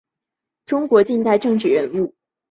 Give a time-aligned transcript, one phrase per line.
[0.65, 2.15] 中国近代政治人物。